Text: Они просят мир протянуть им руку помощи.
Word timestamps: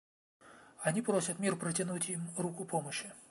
Они 0.81 1.03
просят 1.03 1.37
мир 1.37 1.55
протянуть 1.55 2.09
им 2.09 2.27
руку 2.35 2.65
помощи. 2.65 3.13